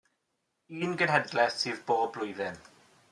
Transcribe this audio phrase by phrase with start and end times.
[0.87, 2.59] Un genhedlaeth sydd bob blwyddyn.